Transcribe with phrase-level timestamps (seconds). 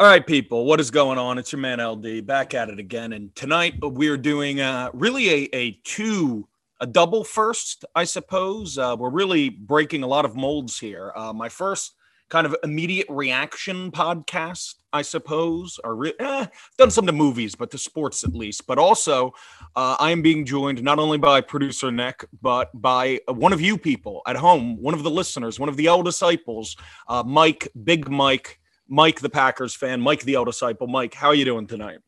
[0.00, 1.36] All right, people, what is going on?
[1.36, 3.12] It's your man LD back at it again.
[3.12, 6.48] And tonight we're doing uh, really a, a two,
[6.80, 8.78] a double first, I suppose.
[8.78, 11.12] Uh, we're really breaking a lot of molds here.
[11.14, 11.96] Uh, my first
[12.30, 16.46] kind of immediate reaction podcast, I suppose, or re- eh,
[16.78, 18.66] done some to movies, but to sports at least.
[18.66, 19.34] But also,
[19.76, 23.76] uh, I am being joined not only by producer Nick, but by one of you
[23.76, 26.74] people at home, one of the listeners, one of the L disciples,
[27.06, 28.56] uh, Mike, Big Mike.
[28.90, 30.88] Mike, the Packers fan, Mike, the disciple.
[30.88, 32.00] Mike, how are you doing tonight?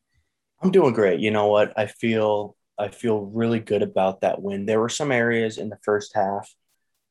[0.61, 1.21] I'm doing great.
[1.21, 1.73] You know what?
[1.77, 4.65] I feel I feel really good about that win.
[4.65, 6.53] There were some areas in the first half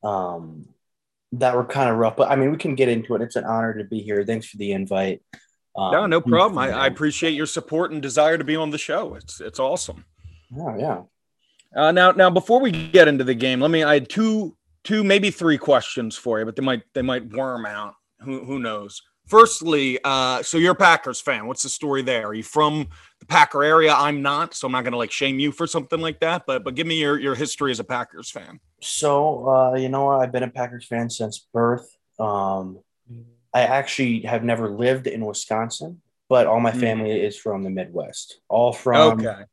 [0.03, 0.67] um,
[1.33, 3.21] that were kind of rough, but I mean, we can get into it.
[3.21, 4.23] It's an honor to be here.
[4.23, 5.21] Thanks for the invite.
[5.75, 6.59] Um, no, no problem.
[6.59, 9.15] I, I, appreciate your support and desire to be on the show.
[9.15, 10.05] It's it's awesome.
[10.55, 11.01] Yeah, yeah.
[11.75, 13.83] Uh, now, now before we get into the game, let me.
[13.83, 17.65] I had two, two, maybe three questions for you, but they might they might worm
[17.65, 17.95] out.
[18.19, 19.01] Who who knows?
[19.27, 21.47] Firstly, uh, so you're a Packers fan.
[21.47, 22.27] What's the story there?
[22.27, 23.93] Are you from the Packer area?
[23.93, 26.43] I'm not, so I'm not going to like shame you for something like that.
[26.45, 28.59] But but give me your your history as a Packers fan.
[28.81, 31.87] So uh, you know, I've been a Packers fan since birth.
[32.19, 32.79] Um,
[33.53, 36.79] I actually have never lived in Wisconsin, but all my hmm.
[36.79, 37.23] family mm.
[37.23, 39.43] is from the Midwest, all from okay.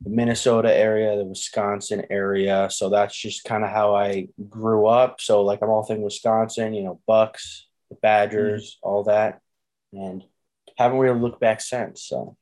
[0.00, 2.68] the Minnesota area, the Wisconsin area.
[2.70, 5.20] So that's just kind of how I grew up.
[5.20, 8.88] So like I'm all thing Wisconsin, you know, Bucks, the Badgers, mm-hmm.
[8.88, 9.40] all that,
[9.92, 10.24] and
[10.76, 12.02] haven't really looked back since.
[12.04, 12.36] So.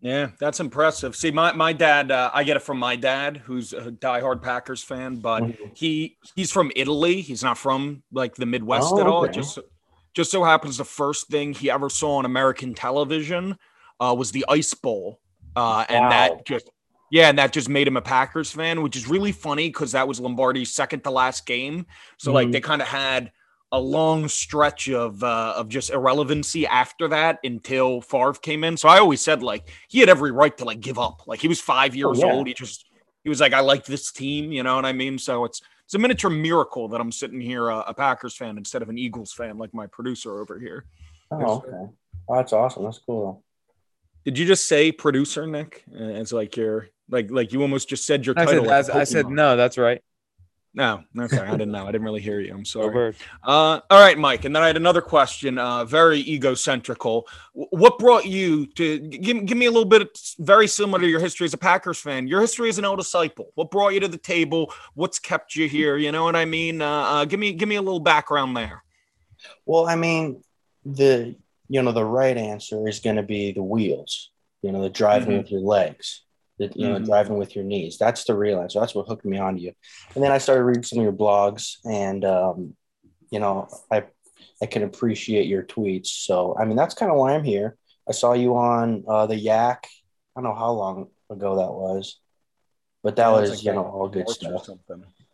[0.00, 1.14] Yeah, that's impressive.
[1.14, 4.82] See, my, my dad, uh, I get it from my dad, who's a diehard Packers
[4.82, 5.64] fan, but mm-hmm.
[5.74, 7.20] he he's from Italy.
[7.20, 9.24] He's not from like the Midwest oh, at all.
[9.24, 9.34] Okay.
[9.34, 9.60] Just
[10.12, 13.56] just so happens the first thing he ever saw on American television
[14.00, 15.20] uh, was the Ice Bowl,
[15.54, 16.10] uh, and wow.
[16.10, 16.68] that just
[17.12, 20.08] yeah, and that just made him a Packers fan, which is really funny because that
[20.08, 21.86] was Lombardi's second to last game.
[22.18, 22.34] So mm-hmm.
[22.34, 23.30] like they kind of had
[23.72, 28.76] a long stretch of uh, of just irrelevancy after that until Favre came in.
[28.76, 31.26] So I always said like he had every right to like give up.
[31.26, 32.32] Like he was five years oh, yeah.
[32.32, 32.46] old.
[32.46, 32.84] He just
[33.24, 34.52] he was like I like this team.
[34.52, 35.18] You know what I mean?
[35.18, 38.82] So it's it's a miniature miracle that I'm sitting here uh, a Packers fan instead
[38.82, 40.84] of an Eagles fan like my producer over here.
[41.30, 41.92] Oh, okay.
[42.28, 42.84] Oh, that's awesome.
[42.84, 43.42] That's cool.
[44.24, 45.82] Did you just say producer, Nick?
[45.90, 48.64] It's like you're like like you almost just said your I title.
[48.64, 49.56] Said, like I said no.
[49.56, 50.02] That's right.
[50.74, 51.38] No, okay.
[51.38, 51.82] I didn't know.
[51.82, 52.54] I didn't really hear you.
[52.54, 53.14] I'm sorry.
[53.42, 54.46] Uh, all right, Mike.
[54.46, 57.24] And then I had another question, uh, very egocentrical.
[57.52, 61.44] What brought you to give, give me a little bit very similar to your history
[61.44, 62.26] as a Packers fan?
[62.26, 63.50] Your history as an L disciple.
[63.54, 64.72] What brought you to the table?
[64.94, 65.98] What's kept you here?
[65.98, 66.80] You know what I mean?
[66.80, 68.82] Uh, uh, give me give me a little background there.
[69.66, 70.42] Well, I mean,
[70.86, 71.34] the
[71.68, 74.30] you know the right answer is going to be the wheels.
[74.62, 75.38] You know, the driving mm-hmm.
[75.38, 76.22] with your legs
[76.58, 77.04] you know, mm-hmm.
[77.04, 77.98] driving with your knees.
[77.98, 78.80] That's the real answer.
[78.80, 79.72] That's what hooked me onto you.
[80.14, 82.76] And then I started reading some of your blogs, and um,
[83.30, 84.04] you know, I
[84.62, 86.08] I can appreciate your tweets.
[86.08, 87.76] So I mean, that's kind of why I'm here.
[88.08, 89.86] I saw you on uh, the Yak.
[90.36, 92.18] I don't know how long ago that was,
[93.02, 94.68] but that yeah, was like you know all good stuff.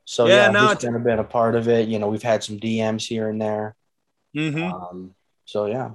[0.04, 1.88] So yeah, yeah no, it's kind of been a part of it.
[1.88, 3.76] You know, we've had some DMs here and there.
[4.34, 4.62] Mm-hmm.
[4.62, 5.14] Um,
[5.44, 5.90] so yeah.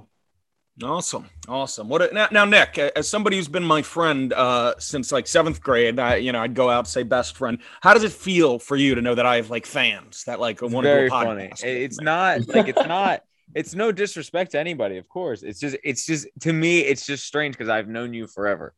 [0.82, 1.88] Awesome, awesome.
[1.88, 5.62] What a, now, now, Nick, as somebody who's been my friend uh, since like seventh
[5.62, 7.58] grade, I, you know, I'd go out say best friend.
[7.80, 10.62] How does it feel for you to know that I have like fans that like
[10.62, 11.60] want to do a podcast?
[11.60, 11.72] Funny.
[11.72, 13.22] It's not like it's not.
[13.54, 15.44] It's no disrespect to anybody, of course.
[15.44, 18.74] It's just, it's just to me, it's just strange because I've known you forever.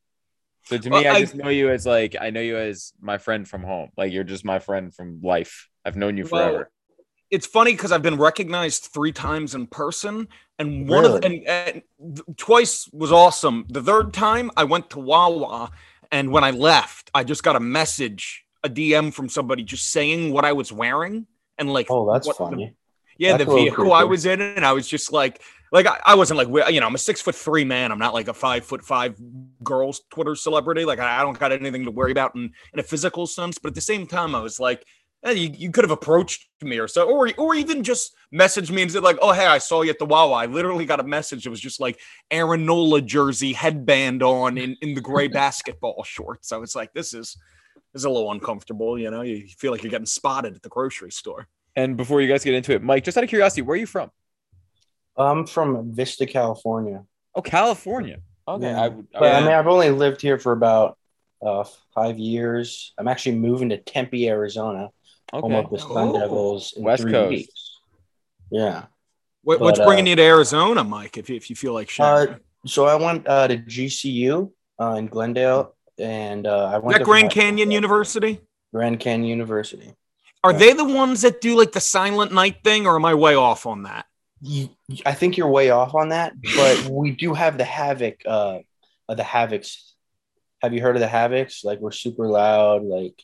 [0.64, 2.92] So to well, me, I, I just know you as like I know you as
[3.00, 3.88] my friend from home.
[3.96, 5.70] Like you're just my friend from life.
[5.82, 6.52] I've known you forever.
[6.52, 6.66] Well,
[7.30, 10.28] it's funny because I've been recognized three times in person,
[10.58, 11.18] and one really?
[11.18, 13.66] of and, and twice was awesome.
[13.68, 15.70] The third time I went to Wawa,
[16.10, 20.32] and when I left, I just got a message, a DM from somebody just saying
[20.32, 21.26] what I was wearing,
[21.58, 22.66] and like, oh, that's funny.
[22.66, 22.74] The,
[23.18, 26.14] yeah, that's the vehicle I was in, and I was just like, like I, I,
[26.14, 27.92] wasn't like you know I'm a six foot three man.
[27.92, 29.16] I'm not like a five foot five
[29.62, 30.84] girls Twitter celebrity.
[30.84, 33.58] Like I, I don't got anything to worry about in in a physical sense.
[33.58, 34.86] But at the same time, I was like
[35.30, 38.92] you, you could have approached me or so, or or even just messaged me and
[38.92, 41.46] said like, "Oh, hey, I saw you at the Wawa." I literally got a message.
[41.46, 41.98] It was just like
[42.30, 46.48] Aaron Nola jersey, headband on, in in the gray basketball shorts.
[46.48, 47.36] So it's like this is
[47.92, 48.98] this is a little uncomfortable.
[48.98, 51.48] You know, you feel like you're getting spotted at the grocery store.
[51.74, 53.86] And before you guys get into it, Mike, just out of curiosity, where are you
[53.86, 54.10] from?
[55.16, 57.04] I'm from Vista, California.
[57.34, 58.18] Oh, California.
[58.48, 58.80] Okay, yeah.
[58.80, 60.96] I, I, but, I mean, I've only lived here for about
[61.44, 61.64] uh,
[61.94, 62.94] five years.
[62.96, 64.90] I'm actually moving to Tempe, Arizona
[65.32, 65.40] okay.
[65.40, 67.30] home of the Sun Devils in West three Coast.
[67.30, 67.80] weeks.
[68.50, 68.84] Yeah.
[69.42, 71.16] What, but, what's bringing uh, you to Arizona, Mike?
[71.16, 72.34] If you, if you feel like sharing.
[72.34, 74.50] Uh, so I went uh, to GCU
[74.80, 78.40] uh, in Glendale, and uh, I went that Grand Canyon University.
[78.74, 79.94] Grand Canyon University.
[80.42, 80.58] Are yeah.
[80.58, 83.66] they the ones that do like the Silent Night thing, or am I way off
[83.66, 84.06] on that?
[85.04, 88.58] I think you're way off on that, but we do have the Havoc, uh,
[89.08, 89.78] the Havocs.
[90.62, 91.64] Have you heard of the Havocs?
[91.64, 93.22] Like we're super loud, like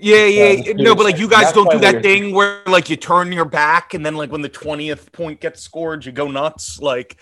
[0.00, 3.32] yeah, yeah, no, but like you guys don't do that thing where like you turn
[3.32, 6.78] your back and then like when the twentieth point gets scored, you go nuts.
[6.80, 7.20] Like,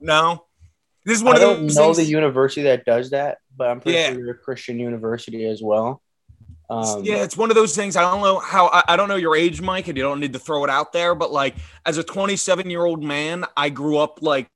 [0.00, 0.44] no,
[1.04, 1.76] this is one I of don't those.
[1.76, 4.12] know things- the university that does that, but I'm pretty Yeah.
[4.12, 6.02] sure you're a Christian university as well.
[6.70, 7.96] Um, yeah, it's one of those things.
[7.96, 8.66] I don't know how.
[8.68, 10.92] I, I don't know your age, Mike, and you don't need to throw it out
[10.92, 11.14] there.
[11.14, 11.56] But like,
[11.86, 14.48] as a 27 year old man, I grew up like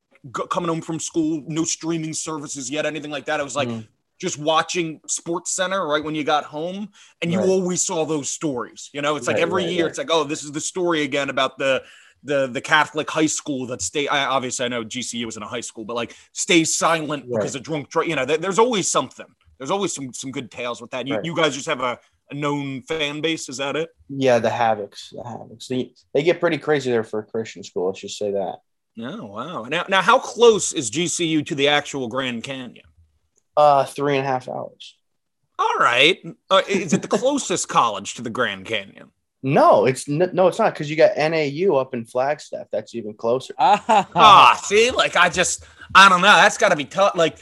[0.50, 3.40] coming home from school, no streaming services yet, anything like that.
[3.40, 3.86] I was like Mhm.
[4.22, 6.88] Just watching Sports Center right when you got home,
[7.20, 7.48] and you Right.
[7.48, 8.88] always saw those stories.
[8.94, 9.88] You know, it's like every right, year, right.
[9.90, 11.82] it's like, oh, this is the story again about the
[12.24, 14.06] the the Catholic high school that stay.
[14.06, 17.56] I, obviously, I know GCU isn't a high school, but like stays silent because Right.
[17.56, 18.08] of drunk.
[18.10, 19.26] You know, there- there's always something.
[19.58, 21.08] There's always some some good tales with that.
[21.08, 21.24] You, Right.
[21.24, 21.98] you guys just have a,
[22.30, 23.48] a known fan base.
[23.48, 23.90] Is that it?
[24.08, 25.66] yeah, the Havocs, the Havocs.
[25.66, 27.86] They, they get pretty crazy there for a Christian school.
[27.88, 28.58] Let's just say that.
[29.00, 29.64] Oh wow!
[29.64, 32.84] Now, now, how close is GCU to the actual Grand Canyon?
[33.56, 34.96] Uh, three and a half hours.
[35.58, 36.18] All right,
[36.50, 39.10] uh, is it the closest college to the Grand Canyon?
[39.42, 42.68] No, it's n- no, it's not because you got NAU up in Flagstaff.
[42.72, 43.54] That's even closer.
[43.58, 45.64] Ah, see, like I just,
[45.94, 46.28] I don't know.
[46.28, 47.14] That's got to be tough.
[47.16, 47.38] Like,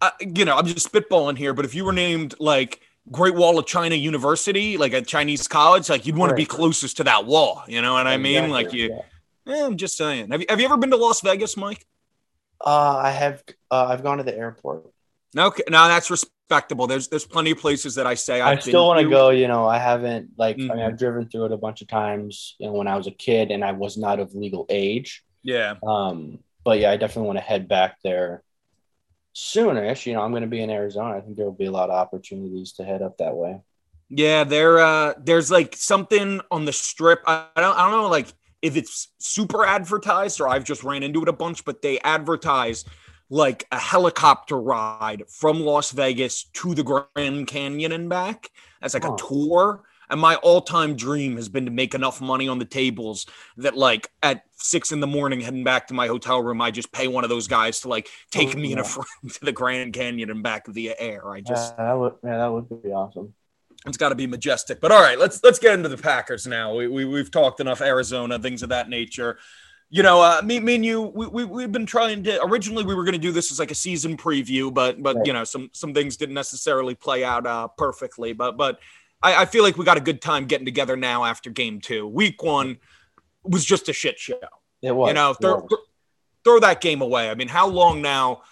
[0.00, 2.80] uh, you know, I'm just spitballing here, but if you were named like
[3.10, 6.96] Great Wall of China University, like a Chinese college, like you'd want to be closest
[6.98, 7.62] to that wall.
[7.68, 8.44] You know what I mean?
[8.44, 9.00] Exactly, Like you.
[9.46, 9.54] yeah.
[9.54, 10.30] Eh, I'm just saying.
[10.30, 11.86] Have you, have you ever been to Las Vegas, Mike?
[12.64, 13.42] Uh, I have.
[13.70, 14.86] Uh, I've gone to the airport.
[15.38, 16.86] Okay, no, that's respectable.
[16.86, 19.30] There's there's plenty of places that I say I I've still want to go.
[19.30, 20.56] You know, I haven't like.
[20.56, 20.86] I mean, Mhm.
[20.86, 22.56] I've driven through it a bunch of times.
[22.58, 25.22] You know, when I was a kid and I was not of legal age.
[25.42, 25.74] Yeah.
[25.86, 28.42] Um, but yeah, I definitely want to head back there
[29.34, 30.06] soonish.
[30.06, 31.16] You know, I'm going to be in Arizona.
[31.16, 33.60] I think there will be a lot of opportunities to head up that way.
[34.10, 37.20] Yeah, there uh there's like something on the strip.
[37.26, 38.28] I, I don't I don't know like
[38.62, 42.84] if it's super advertised or I've just ran into it a bunch, but they advertise
[43.30, 48.50] like a helicopter ride from Las Vegas to the Grand Canyon and back
[48.82, 49.14] as like Huh.
[49.14, 49.84] a tour.
[50.10, 53.26] And my all-time dream has been to make enough money on the tables
[53.58, 56.90] that like at six in the morning heading back to my hotel room, I just
[56.92, 59.52] pay one of those guys to like take Oh, me and a friend to the
[59.52, 61.28] Grand Canyon and back via air.
[61.30, 62.14] I just Yeah, that would.
[62.24, 63.34] Yeah, that would be awesome.
[63.86, 64.80] it's got to be majestic.
[64.80, 66.74] But all right, let's let's get into the Packers now.
[66.74, 69.38] We, we we've talked enough Arizona things of that nature.
[69.90, 72.42] You know, uh, me, me and you, we, we we've been trying to.
[72.44, 75.26] Originally, we were going to do this as like a season preview, but but Right.
[75.26, 78.34] you know, some some things didn't necessarily play out uh, perfectly.
[78.34, 78.80] But but
[79.22, 82.06] I, I feel like we got a good time getting together now after Game Two.
[82.06, 82.78] Week One
[83.44, 84.38] was just a shit show
[84.82, 85.08] It was.
[85.08, 85.64] you know, it throw, was.
[85.70, 85.78] throw-
[86.44, 87.30] throw that game away.
[87.30, 88.42] I mean, how long now?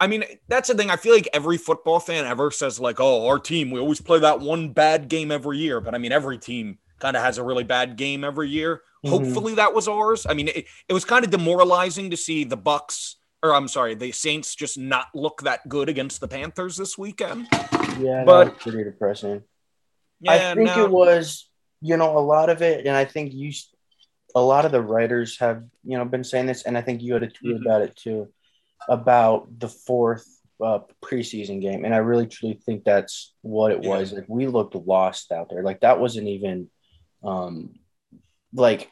[0.00, 0.90] I mean, that's the thing.
[0.90, 4.18] I feel like every football fan ever says, like, oh, our team, we always play
[4.18, 5.80] that one bad game every year.
[5.80, 8.80] But I mean, every team kind of has a really bad game every year.
[9.04, 9.10] Mhm.
[9.10, 10.24] Hopefully that was ours.
[10.26, 13.94] I mean, it, it was kind of demoralizing to see the Bucks, or I'm sorry,
[13.94, 17.46] the Saints just not look that good against the Panthers this weekend.
[17.98, 19.42] Yeah, but- that was pretty depressing.
[20.20, 20.84] Yeah, I think no.
[20.84, 21.50] it was,
[21.82, 23.52] you know, a lot of it, and I think you,
[24.34, 27.12] a lot of the writers have, you know, been saying this, and I think you
[27.12, 27.60] had a tweet Mhm.
[27.66, 28.28] about it too,
[28.88, 30.26] about the fourth
[30.62, 34.12] uh, preseason game, and I really truly think that's what it was.
[34.12, 35.62] Like we looked lost out there.
[35.62, 36.70] Like that wasn't even,
[37.24, 37.78] um,
[38.52, 38.90] like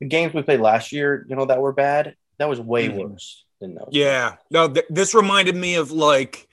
[0.00, 2.14] the games we played last year, you know, that were bad.
[2.38, 3.10] That was way Mhm.
[3.10, 3.88] worse than those.
[3.92, 4.36] Yeah.
[4.50, 6.46] No, th- this reminded me of like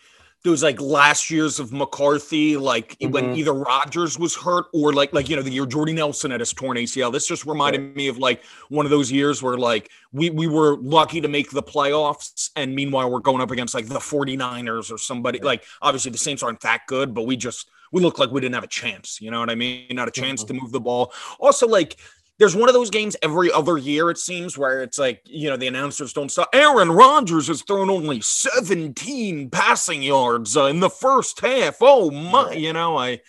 [0.43, 3.37] those like last years of McCarthy, like when Mhm.
[3.37, 6.53] either Rodgers was hurt or like like you know the year Jordy Nelson had his
[6.53, 7.11] torn ACL.
[7.11, 10.77] This just reminded me of like one of those years where like we we were
[10.77, 14.97] lucky to make the playoffs and meanwhile we're going up against like the 49ers or
[14.97, 18.41] somebody like obviously the Saints aren't that good, but we just we look like we
[18.41, 19.87] didn't have a chance, you know what I mean?
[19.91, 20.47] Not a chance Mhm.
[20.47, 21.13] to move the ball.
[21.39, 21.97] Also like
[22.39, 25.57] there's one of those games every other year, it seems, where it's like, you know,
[25.57, 26.47] the announcers don't stop.
[26.53, 31.77] Aaron Rodgers has thrown only 17 passing yards uh, in the first half.
[31.81, 32.53] Oh, my.
[32.53, 33.21] You know, I,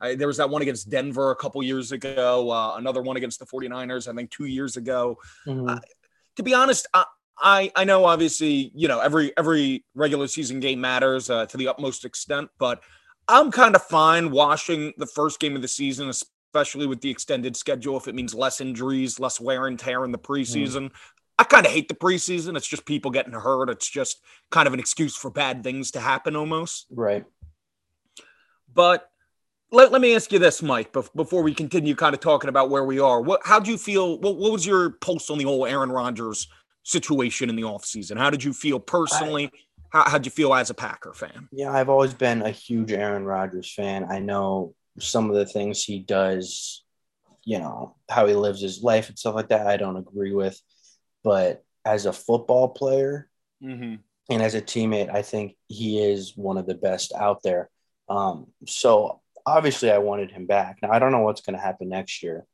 [0.00, 3.38] I there was that one against Denver a couple years ago, uh, another one against
[3.38, 5.16] the 49ers, I think two years ago.
[5.46, 5.80] Mhm.
[6.36, 7.04] To be honest, I,
[7.42, 11.68] I, I know obviously, you know, every every regular season game matters uh, to the
[11.68, 12.82] utmost extent, but
[13.30, 17.56] I'm kind of fine watching the first game of the season, especially with the extended
[17.56, 20.24] schedule, if it means less injuries, less wear and tear in the mm.
[20.24, 20.90] preseason.
[21.38, 22.56] I kind of hate the preseason.
[22.56, 23.70] It's just people getting hurt.
[23.70, 24.20] It's just
[24.50, 26.86] kind of an excuse for bad things to happen almost.
[26.90, 27.24] Right.
[28.74, 29.08] But
[29.72, 32.84] let, let me ask you this, Mike, before we continue kind of talking about where
[32.84, 33.22] we are.
[33.22, 34.18] What how do you feel?
[34.18, 36.48] What, what was your pulse on the whole Aaron Rodgers
[36.82, 38.18] situation in the offseason?
[38.18, 39.50] How did you feel personally?
[39.92, 41.48] How how'd you feel as a Packer fan?
[41.52, 44.06] Yeah, I've always been a huge Aaron Rodgers fan.
[44.10, 46.84] I know some of the things he does,
[47.44, 50.60] you know, how he lives his life and stuff like that, I don't agree with.
[51.24, 53.28] but as a football player
[53.62, 53.96] Mm-hmm.
[54.30, 57.68] and as a teammate, I think he is one of the best out there.
[58.08, 60.78] Um, so obviously, I wanted him back.
[60.82, 62.46] Now I don't know what's going to happen next year,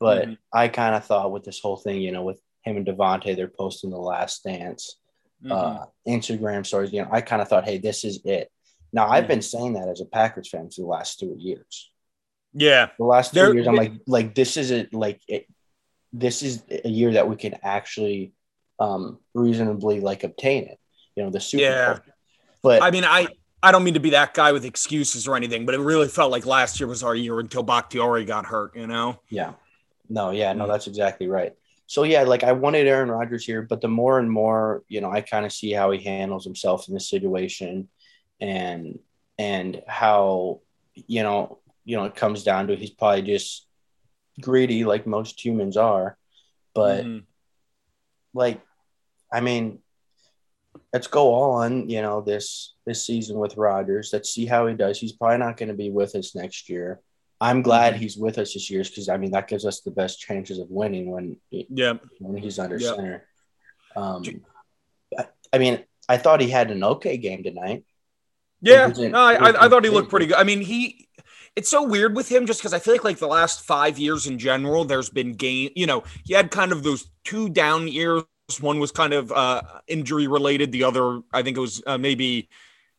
[0.00, 0.38] but Mhm.
[0.52, 3.48] I kind of thought with this whole thing, you know, with him and Davante, they're
[3.48, 4.96] posting the last dance
[5.44, 5.52] Mm-hmm.
[5.52, 6.92] uh, Instagram stories.
[6.92, 8.50] You know, I kind of thought, hey, this is it.
[8.92, 9.28] Now I've Mhm.
[9.28, 11.90] been saying that as a Packers fan for the last two years.
[12.54, 12.90] yeah.
[12.98, 14.94] The last two There- years, I'm like, like this is it.
[14.94, 15.46] Like it,
[16.12, 18.32] this is a year that we can actually
[18.78, 20.78] um, reasonably like obtain it.
[21.16, 21.92] You know, the Super Yeah.
[21.94, 22.02] Bowl.
[22.62, 23.26] But I mean, I
[23.62, 26.30] I don't mean to be that guy with excuses or anything, but it really felt
[26.32, 28.76] like last year was our year until Bakhtiari got hurt.
[28.76, 29.20] You know.
[29.30, 29.54] Yeah.
[30.08, 30.68] No, yeah, no, Mm.
[30.68, 31.54] that's exactly right.
[31.86, 35.10] So yeah, like I wanted Aaron Rodgers here, but the more and more, you know,
[35.10, 37.88] I kind of see how he handles himself in this situation
[38.40, 38.98] and
[39.38, 40.60] and how,
[40.94, 43.66] you know, you know, it comes down to he's probably just
[44.40, 46.16] greedy like most humans are.
[46.74, 47.24] But Mhm.
[48.32, 48.60] like
[49.32, 49.80] I mean,
[50.92, 54.10] let's go on, you know, this this season with Rodgers.
[54.12, 54.98] Let's see how he does.
[54.98, 57.00] He's probably not going to be with us next year.
[57.44, 57.98] I'm glad Mhm.
[57.98, 60.70] he's with us this year because I mean that gives us the best chances of
[60.70, 61.94] winning when yeah.
[62.18, 63.28] when he's under center.
[63.94, 64.24] Um,
[65.18, 67.84] I, I mean, I thought he had an okay game tonight.
[68.62, 70.36] Yeah, no, I, I, I thought he looked pretty good.
[70.36, 71.08] I mean, he.
[71.54, 74.26] It's so weird with him, just because I feel like like the last five years
[74.26, 75.70] in general, there's been game.
[75.76, 78.24] You know, he had kind of those two down years.
[78.60, 80.72] One was kind of uh, injury related.
[80.72, 82.48] The other, I think it was uh, maybe.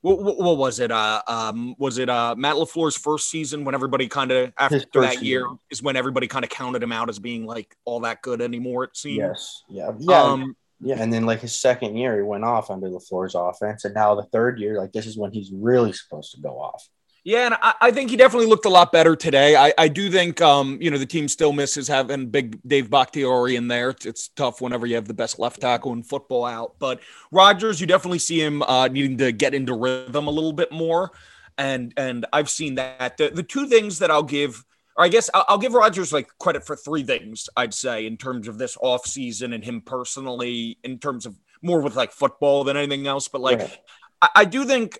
[0.06, 0.92] What, what, what was it?
[0.92, 5.24] Uh, um, was it uh, Matt LaFleur's first season when everybody kind of after that
[5.24, 8.40] year is when everybody kind of counted him out as being like all that good
[8.40, 8.84] anymore?
[8.84, 9.18] It seems.
[9.18, 10.98] Yes, yeah, yeah, Um, yeah.
[11.00, 14.26] And then like his second year, he went off under LaFleur's offense, and now the
[14.26, 16.88] third year, like this is when he's really supposed to go off.
[17.26, 19.56] Yeah, and I, I think he definitely looked a lot better today.
[19.56, 23.56] I, I do think, um, you know, the team still misses having big Dave Bakhtiari
[23.56, 23.90] in there.
[23.90, 26.76] It's, it's tough whenever you have the best left tackle in football out.
[26.78, 27.00] But
[27.32, 31.14] Rodgers, you definitely see him uh, needing to get into rhythm a little bit more,
[31.58, 33.18] and and I've seen that.
[33.18, 34.64] The, the two things that I'll give,
[34.96, 37.50] or I guess I'll, I'll give Rodgers like credit for three things.
[37.58, 41.82] I'd say in terms of this off season and him personally, in terms of more
[41.82, 43.28] with like football than anything else.
[43.30, 43.80] But like, Right.
[44.22, 45.00] I, I do think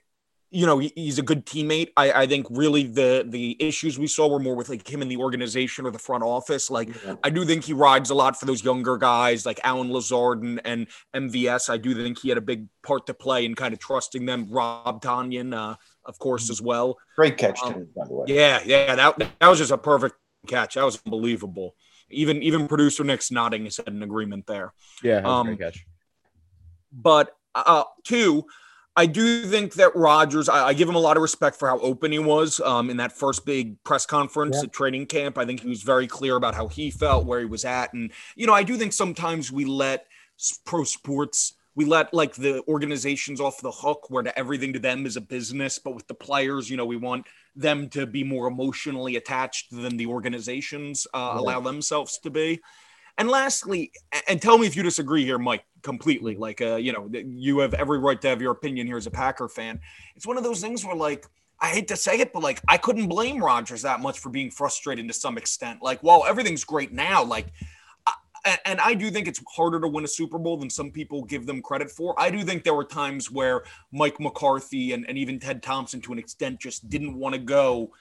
[0.56, 1.90] you know he's a good teammate.
[1.98, 5.10] I, I think really the the issues we saw were more with like him in
[5.10, 6.70] the organization or the front office.
[6.72, 7.16] Like Yeah.
[7.24, 10.62] I do think he rides a lot for those younger guys like Allen Lazard and,
[10.64, 11.70] and MVS.
[11.70, 14.48] I do think he had a big part to play in kind of trusting them.
[14.50, 16.98] Rob Tonyan, uh, of course, as well.
[17.18, 18.26] Great catch, Um, tonight, by the way.
[18.30, 20.16] Yeah, yeah, that that was just a perfect
[20.48, 20.76] catch.
[20.76, 21.76] That was unbelievable.
[22.10, 24.74] Even even producer Nick's nodding his head in agreement there.
[25.04, 25.86] Yeah, that was a Um, great catch.
[26.92, 28.46] But uh, two,
[28.98, 31.80] I do think that Rodgers, I, I give him a lot of respect for how
[31.80, 34.64] open he was um, in that first big press conference Yeah.
[34.64, 35.38] at training camp.
[35.38, 37.94] I think he was very clear about how he felt, where he was at.
[37.94, 40.08] And, you know, I do think sometimes we let
[40.66, 45.06] pro sports, we let like the organizations off the hook where to everything to them
[45.06, 45.78] is a business.
[45.78, 49.98] But with the players, you know, we want them to be more emotionally attached than
[49.98, 51.40] the organizations uh, Right.
[51.40, 52.62] allow themselves to be.
[53.18, 53.92] And lastly,
[54.28, 56.36] and tell me if you disagree here, Mike, completely.
[56.36, 59.12] Like, uh, you know, you have every right to have your opinion here as a
[59.12, 59.80] Packer fan.
[60.16, 61.26] It's one of those things where, like,
[61.62, 64.52] I hate to say it, but like, I couldn't blame Rodgers that much for being
[64.52, 65.82] frustrated to some extent.
[65.82, 67.24] Like, well, everything's great now.
[67.24, 67.48] Like,
[68.46, 71.24] I- and I do think it's harder to win a Super Bowl than some people
[71.24, 72.20] give them credit for.
[72.20, 76.14] I do think there were times where Mike McCarthy and, and even Ted Thompson, to
[76.14, 77.92] an extent, just didn't want to go,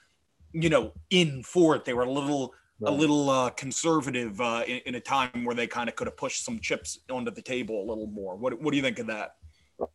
[0.53, 1.85] you know, in for it.
[1.85, 2.53] They were a little
[2.87, 6.17] a little uh, conservative uh, in, in a time where they kind of could have
[6.17, 8.37] pushed some chips onto the table a little more.
[8.37, 9.37] What, what do you think of that?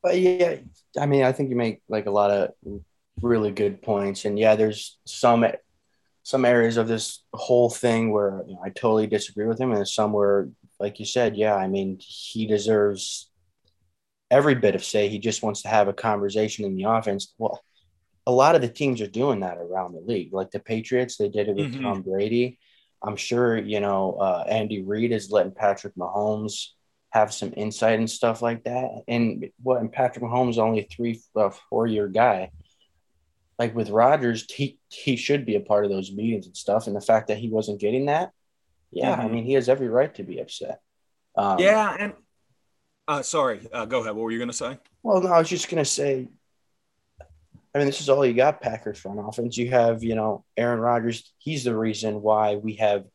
[0.03, 0.58] But yeah,
[1.00, 2.51] I mean, I think you make like a lot of
[3.22, 5.46] really good points, and yeah, there's some
[6.24, 9.77] some areas of this whole thing where you know, I totally disagree with him, and
[9.77, 13.31] there's some where, like you said, yeah, I mean, he deserves
[14.29, 15.08] every bit of say.
[15.08, 17.34] He just wants to have a conversation in the offense.
[17.38, 17.63] Well,
[18.27, 21.17] a lot of the teams are doing that around the league, like the Patriots.
[21.17, 21.81] They did it with Mhm.
[21.81, 22.60] Tom Brady.
[23.01, 26.68] I'm sure you know uh, Andy Reid is letting Patrick Mahomes
[27.12, 28.89] have some insight and stuff like that.
[29.08, 29.82] And what?
[29.82, 32.51] And Patrick Mahomes is only three, uh, four year guy.
[33.58, 36.88] Like with Rodgers, he he should be a part of those meetings and stuff.
[36.88, 38.32] And the fact that he wasn't getting that,
[38.91, 39.32] yeah, I Mhm.
[39.32, 40.82] mean, he has every right to be upset.
[41.36, 42.13] Um, yeah, and
[43.08, 44.15] uh, sorry, uh, go ahead.
[44.15, 44.77] What were you going to say?
[45.03, 46.27] Well, no, I was just gonna say.
[47.73, 49.57] I mean, this is all you got, Packers front offense.
[49.57, 51.31] You have, you know, Aaron Rodgers.
[51.38, 53.05] He's the reason why we have,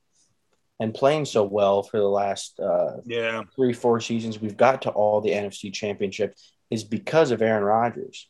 [0.78, 4.90] and playing so well for the last uh, Yeah, three, four seasons, we've got to
[4.90, 6.34] all the NFC Championship
[6.70, 8.28] is because of Aaron Rodgers.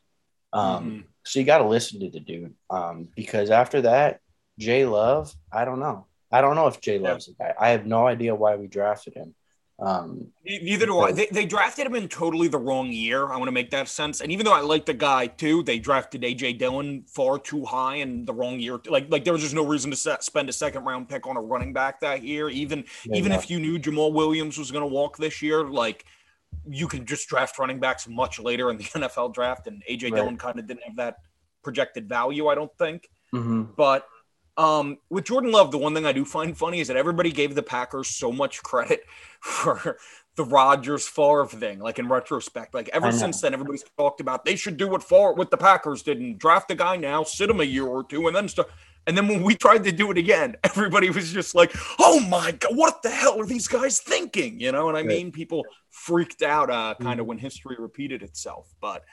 [0.52, 1.04] Um, Mhm.
[1.26, 4.20] So you got to listen to the dude um, because after that,
[4.58, 6.06] Jay Love, I don't know.
[6.30, 7.08] I don't know if Jay Yeah.
[7.10, 7.54] Love's the guy.
[7.58, 9.34] I have no idea why we drafted him.
[9.84, 11.12] Um, Neither do I.
[11.12, 13.30] They, they drafted him in totally the wrong year.
[13.30, 14.20] I want to make that sense.
[14.20, 17.96] And even though I like the guy too, they drafted AJ Dillon far too high
[17.96, 18.80] in the wrong year.
[18.86, 21.36] Like like there was just no reason to set, spend a second round pick on
[21.36, 22.48] a running back that year.
[22.48, 23.38] Even yeah, even yeah.
[23.38, 26.04] if you knew Jamaal Williams was going to walk this year, like
[26.66, 29.66] you can just draft running backs much later in the NFL draft.
[29.66, 30.14] And AJ right.
[30.14, 31.16] Dillon kind of didn't have that
[31.62, 33.08] projected value, I don't think.
[33.34, 33.72] Mm-hmm.
[33.76, 34.06] But
[34.56, 37.54] um, with Jordan Love, the one thing I do find funny is that everybody gave
[37.54, 39.04] the Packers so much credit
[39.40, 39.99] for
[40.37, 41.78] the Rodgers Favre thing.
[41.78, 45.34] Like in retrospect, like ever since then, everybody's talked about they should do what Favre,
[45.34, 48.26] what the Packers did and draft a guy now, sit him a year or two,
[48.26, 48.68] and then start.
[49.06, 52.52] And then when we tried to do it again, everybody was just like, "Oh my
[52.52, 56.42] god, what the hell are these guys thinking?" You know, and I mean, people freaked
[56.42, 57.28] out uh, kind of mm-hmm.
[57.30, 58.73] when history repeated itself.
[58.80, 59.04] But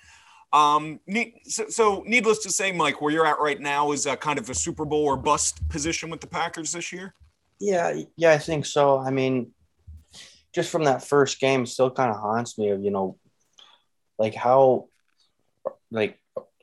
[0.53, 1.00] um,
[1.46, 4.50] so, so, needless to say, Mike, where you're at right now is a kind of
[4.50, 7.13] a Super Bowl or bust position with the Packers this year.
[7.60, 9.00] Yeah, yeah, I think so.
[9.00, 9.51] I mean,
[10.53, 13.17] just from that first game, still kind of haunts me of you know,
[14.17, 14.89] like how,
[15.89, 16.20] like,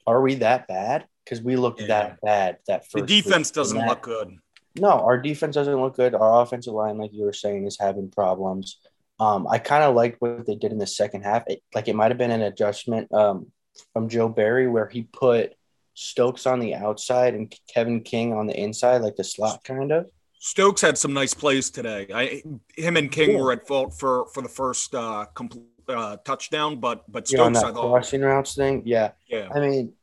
[0.06, 1.06] are we that bad?
[1.24, 1.86] Because we looked yeah.
[1.86, 3.06] that bad that first.
[3.06, 4.36] The defense doesn't look good.
[4.78, 6.14] No, our defense doesn't look good.
[6.14, 8.78] Our offensive line, like you were saying, is having problems.
[9.18, 11.44] Um, I kind of liked what they did in the second half.
[11.46, 13.12] It, like it might have been an adjustment.
[13.12, 13.50] Um,
[13.92, 15.54] from Joe Barry where he put
[15.94, 20.06] Stokes on the outside and Kevin King on the inside, like the slot kind of.
[20.38, 22.06] Stokes had some nice plays today.
[22.14, 22.42] I,
[22.76, 23.38] him and King yeah.
[23.38, 27.66] were at fault for for the first uh, complete uh, touchdown, but but Stokes yeah,
[27.66, 29.48] on that crossing routes thing, yeah, yeah.
[29.52, 29.94] I mean,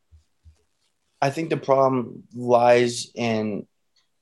[1.22, 3.66] I think the problem lies in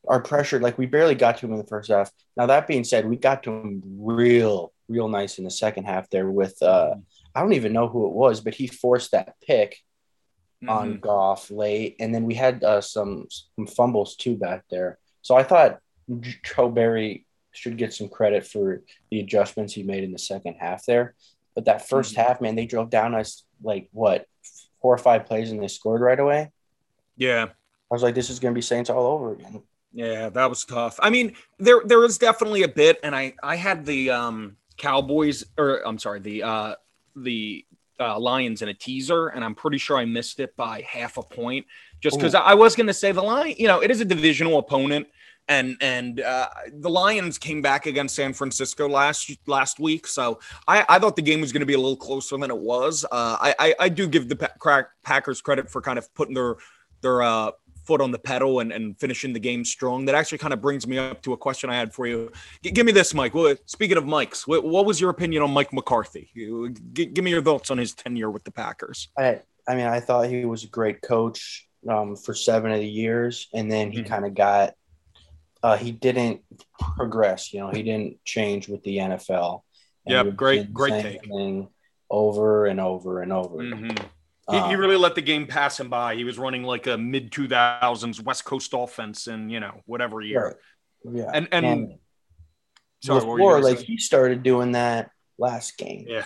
[0.08, 0.60] our pressure.
[0.60, 2.12] Like we barely got to him in the first half.
[2.38, 6.10] Now that being said, we got to him real, real nice in the second half
[6.10, 6.96] there with uh,
[7.36, 9.80] I don't even know who it was, but he forced that pick
[10.64, 10.70] mm-hmm.
[10.70, 15.00] on Goff late, and then we had uh, some some fumbles too back there.
[15.22, 15.80] So I thought
[16.44, 20.86] Joe Barry should get some credit for the adjustments he made in the second half
[20.86, 21.14] there.
[21.56, 22.22] But that 1st mm-hmm.
[22.22, 24.26] half, man, they drove down us like what
[24.82, 26.52] four or five plays and they scored right away.
[27.16, 29.62] Yeah, I was like, this is going to be Saints all over again.
[29.94, 31.00] Yeah, that was tough.
[31.00, 35.46] I mean, there there was definitely a bit, and I I had the um Cowboys
[35.56, 36.76] or I'm sorry, the uh
[37.16, 37.66] the
[38.00, 41.24] uh, Lions in a teaser, and I'm pretty sure I missed it by half a
[41.24, 41.66] point.
[42.02, 44.58] Just because I was going to say the Lion, you know, it is a divisional
[44.60, 45.08] opponent,
[45.48, 50.86] and and uh, the Lions came back against San Francisco last last week, so I,
[50.90, 53.06] I thought the game was going to be a little closer than it was.
[53.06, 54.50] Uh, I, I, I do give the
[55.04, 56.56] Packers credit for kind of putting their
[57.02, 57.52] their uh,
[57.86, 60.06] foot on the pedal and, and finishing the game strong.
[60.06, 62.32] That actually kind of brings me up to a question I had for you.
[62.64, 63.34] G- give me this, Mike.
[63.34, 66.30] Well, speaking of Mike's, what, what, was your opinion on Mike McCarthy?
[66.94, 69.10] G- give me your thoughts on his tenure with the Packers.
[69.18, 72.88] I, I mean, I thought he was a great coach um, for seven of the
[72.88, 74.14] years, and then he mm-hmm.
[74.14, 74.74] kind of got.
[75.62, 76.42] Uh, he didn't
[76.98, 77.54] progress.
[77.54, 79.62] You know, he didn't change with the NFL.
[80.06, 81.22] Yeah, great, great take.
[82.10, 83.56] Over and over and over.
[83.56, 84.06] Mm-hmm.
[84.50, 86.16] He, he, um, really let the game pass him by.
[86.16, 90.58] He was running like a mid 2000s West Coast offense in, you know, whatever year.
[91.06, 91.16] Right.
[91.16, 91.32] Yeah.
[91.34, 91.94] And, and, and
[93.02, 96.06] sorry, before, like he started doing that last game.
[96.08, 96.26] Yeah.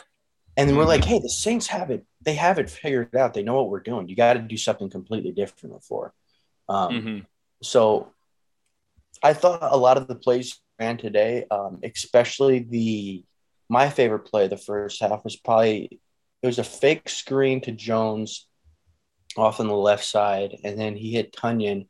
[0.55, 2.03] And then we're like, hey, the Saints have it.
[2.23, 3.35] They have it figured out.
[3.35, 4.09] They know what we're doing.
[4.09, 6.13] You got to do something completely different before.
[6.67, 7.19] Um, mm-hmm.
[7.61, 8.11] So
[9.21, 13.23] I thought a lot of the plays ran today, um, especially the
[13.69, 15.99] my favorite play the first half was probably
[16.41, 18.47] it was a fake screen to Jones
[19.35, 21.87] off on the left side, and then he hit Tonyan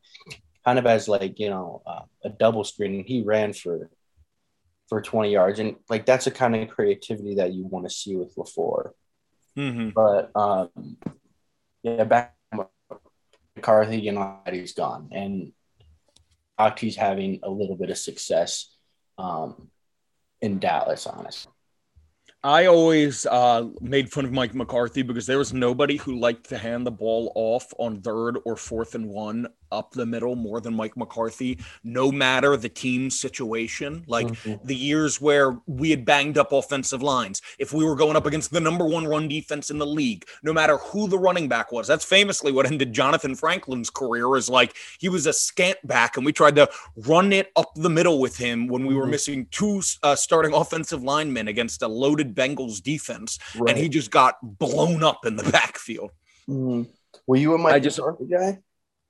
[0.64, 3.90] kind of as like you know uh, a double screen, and he ran for
[4.88, 8.16] for 20 yards, and like that's the kind of creativity that you want to see
[8.16, 8.92] with LaFleur.
[9.56, 9.90] Mm-hmm.
[9.90, 10.96] But um,
[11.82, 12.34] yeah, back
[13.54, 15.52] McCarthy, you know, he's gone, and
[16.58, 18.74] Octie's having a little bit of success
[19.18, 19.68] um,
[20.40, 21.52] in Dallas, honestly.
[22.48, 26.56] I always uh, made fun of Mike McCarthy because there was nobody who liked to
[26.56, 30.74] hand the ball off on third or fourth and one up the middle more than
[30.74, 34.04] Mike McCarthy, no matter the team situation.
[34.06, 34.66] Like mm-hmm.
[34.66, 38.50] the years where we had banged up offensive lines, if we were going up against
[38.50, 41.86] the number one run defense in the league, no matter who the running back was.
[41.86, 44.36] That's famously what ended Jonathan Franklin's career.
[44.36, 47.90] Is like he was a scat back, and we tried to run it up the
[47.90, 49.10] middle with him when we were mm-hmm.
[49.12, 53.70] missing two uh, starting offensive linemen against a loaded Bengals defense, right.
[53.70, 56.10] and he just got blown up in the backfield.
[56.48, 56.90] Mm-hmm.
[57.26, 58.00] Were you a Mike I just,
[58.30, 58.58] guy?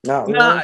[0.03, 0.63] No, nah,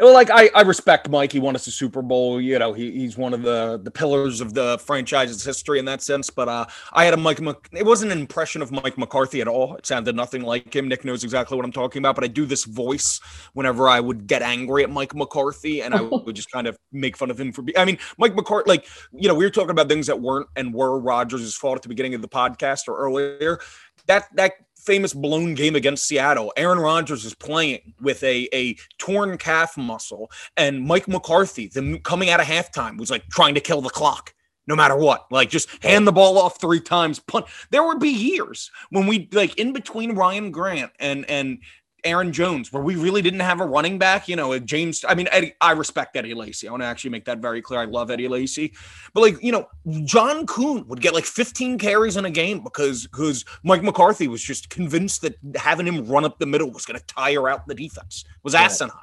[0.00, 1.32] well, like I, I respect Mike.
[1.32, 2.40] He won us a Super Bowl.
[2.40, 6.02] You know, he, he's one of the the pillars of the franchise's history in that
[6.02, 6.30] sense.
[6.30, 7.40] But uh, I had a Mike.
[7.40, 9.74] Mc, it wasn't an impression of Mike McCarthy at all.
[9.74, 10.86] It sounded nothing like him.
[10.86, 12.14] Nick knows exactly what I'm talking about.
[12.14, 13.20] But I do this voice
[13.54, 17.16] whenever I would get angry at Mike McCarthy, and I would just kind of make
[17.16, 17.62] fun of him for.
[17.62, 18.68] Be- I mean, Mike McCarthy.
[18.68, 21.82] Like you know, we were talking about things that weren't and were Rodgers' fault at
[21.82, 23.58] the beginning of the podcast or earlier.
[24.06, 24.52] That that
[24.88, 30.30] famous blown game against Seattle, Aaron Rodgers is playing with a, a torn calf muscle,
[30.56, 34.32] and Mike McCarthy, the coming out of halftime, was like trying to kill the clock.
[34.66, 37.18] No matter what, like just hand the ball off three times.
[37.18, 37.46] Punt.
[37.70, 41.58] There would be years when we like in between Ryan Grant and and
[42.08, 44.28] Aaron Jones, where we really didn't have a running back.
[44.28, 45.04] You know, James.
[45.06, 46.68] I mean, Eddie, I respect Eddie Lacy.
[46.68, 47.80] I want to actually make that very clear.
[47.80, 48.74] I love Eddie Lacy,
[49.14, 49.68] but like you know,
[50.04, 54.42] John Kuhn would get like 15 carries in a game because because Mike McCarthy was
[54.42, 57.74] just convinced that having him run up the middle was going to tire out the
[57.74, 58.24] defense.
[58.42, 58.64] Was right.
[58.64, 58.96] asinine.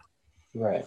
[0.53, 0.85] Right.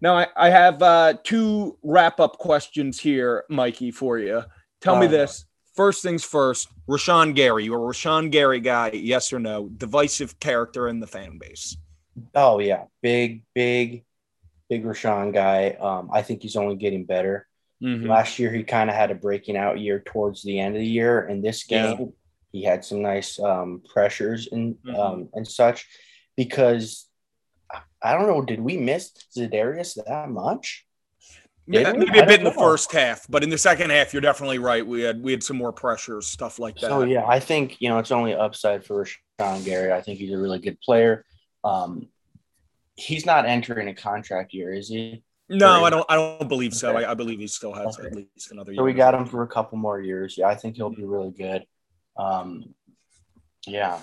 [0.00, 4.42] Now I, I have uh, two wrap up questions here, Mikey, for you.
[4.80, 7.64] Tell uh, me this first things first, Rashan Gary.
[7.64, 9.68] You're a Rashan Gary guy, yes or no?
[9.68, 11.76] Divisive character in the fan base.
[12.34, 14.04] Oh yeah, big, big,
[14.68, 15.70] big Rashan guy.
[15.80, 17.46] Um, I think he's only getting better.
[17.82, 18.08] Mm-hmm.
[18.08, 20.86] Last year he kind of had a breaking out year towards the end of the
[20.86, 21.26] year.
[21.26, 22.06] In this game, yeah.
[22.52, 24.94] he had some nice um, pressures and mm-hmm.
[24.94, 25.86] um, and such.
[26.36, 27.08] Because
[28.02, 30.86] I don't know, did we miss Za'Darius that much?
[31.66, 34.58] Yeah, maybe a bit in the first half, but in the second half, you're definitely
[34.58, 34.84] right.
[34.84, 36.90] We had we had some more pressures, stuff like that.
[36.90, 39.06] So yeah, I think you know it's only upside for
[39.38, 39.92] Sean Gary.
[39.92, 41.24] I think he's a really good player.
[41.62, 42.08] Um,
[42.96, 45.22] he's not entering a contract year, is he?
[45.48, 46.06] No, I don't.
[46.08, 46.96] I don't believe so.
[46.96, 47.04] Okay.
[47.04, 48.08] I, I, believe he still has okay.
[48.08, 48.78] at least another year.
[48.78, 50.36] So we got him for a couple more years.
[50.36, 51.64] Yeah, I think he'll be really good.
[52.16, 52.74] Um,
[53.66, 54.00] yeah,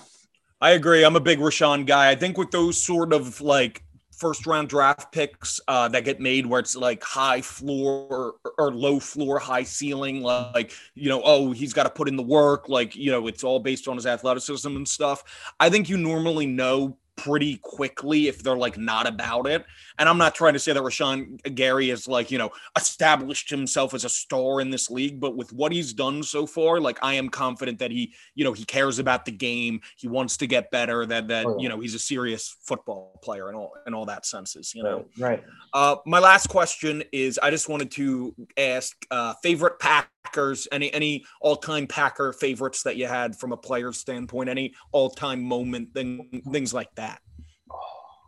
[0.60, 1.04] I agree.
[1.04, 2.10] I'm a big Rashan guy.
[2.10, 3.82] I think with those sort of like
[4.20, 8.72] first round draft picks uh, that get made where it's like high floor or, or
[8.72, 10.22] low floor, high ceiling.
[10.22, 12.68] Like, you know, oh, he's got to put in the work.
[12.68, 15.52] Like, you know, it's all based on his athleticism and stuff.
[15.58, 19.64] I think you normally know pretty quickly if they're like not about it.
[20.00, 23.92] And I'm not trying to say that Rashan Gary has like, you know, established himself
[23.92, 27.14] as a star in this league, but with what he's done so far, like I
[27.14, 29.82] am confident that he, you know, he cares about the game.
[29.98, 31.62] He wants to get better, that that, oh, yeah.
[31.62, 35.04] you know, he's a serious football player and all in all that senses, you know.
[35.18, 35.44] Right.
[35.74, 41.24] Uh my last question is I just wanted to ask uh favorite Packers, any any
[41.42, 46.72] all-time Packer favorites that you had from a player standpoint, any all-time moment thing, things
[46.72, 47.20] like that.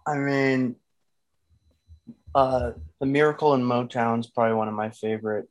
[0.07, 0.77] I mean,
[2.35, 5.49] uh, the Miracle in Motown is probably one of my favorite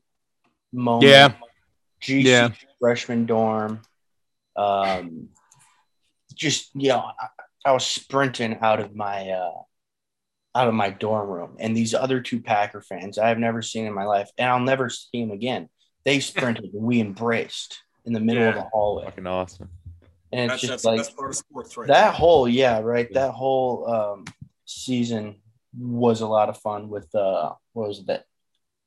[0.72, 1.08] moments.
[1.08, 1.34] Yeah.
[2.02, 2.50] GC yeah.
[2.80, 3.82] freshman dorm.
[4.56, 5.30] Um,
[6.34, 7.28] just you know, I,
[7.66, 9.62] I, was sprinting out of my uh,
[10.56, 13.86] out of my dorm room, and these other two Packer fans I have never seen
[13.86, 15.70] in my life, and I'll never see them again.
[16.04, 18.50] They sprinted, and we embraced in the middle yeah.
[18.50, 19.06] of the hallway.
[19.06, 19.70] Fucking awesome.
[20.34, 23.12] And it's that's, just that's like sports, right that whole, yeah, right.
[23.14, 24.26] That whole um,
[24.66, 25.36] season
[25.78, 28.26] was a lot of fun with uh what was that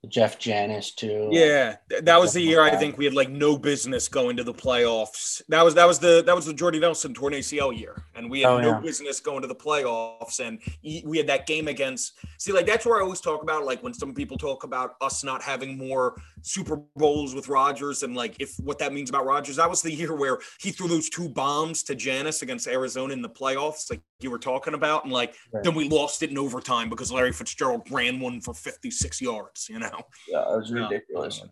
[0.09, 1.29] Jeff Janis too.
[1.31, 4.55] Yeah, that was the year I think we had like no business going to the
[4.55, 5.43] playoffs.
[5.49, 8.43] That was that was the that was the Jordy Nelson torn ACL year, and we
[8.43, 8.81] had oh, no yeah.
[8.81, 10.41] business going to the playoffs.
[10.41, 12.13] And we had that game against.
[12.39, 15.25] See, like that's where I always talk about like when some people talk about us
[15.25, 19.57] not having more Super Bowls with Rodgers and like if what that means about Rodgers.
[19.57, 23.23] That was the year where he threw those two bombs to Janis against Arizona in
[23.23, 25.65] the playoffs, like you were talking about, and like right.
[25.65, 29.69] then we lost it in overtime because Larry Fitzgerald ran one for 56 yards.
[29.71, 30.03] You know.
[30.29, 31.43] Yeah, it was ridiculous.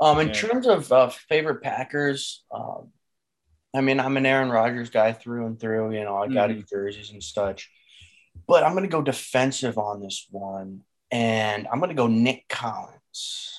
[0.00, 0.34] Um, in yeah.
[0.34, 2.90] terms of uh, favorite Packers, um,
[3.74, 5.92] I mean, I'm an Aaron Rodgers guy through and through.
[5.92, 6.56] You know, I got mm.
[6.56, 7.68] his jerseys and such.
[8.46, 12.48] But I'm going to go defensive on this one, and I'm going to go Nick
[12.48, 12.99] Collins.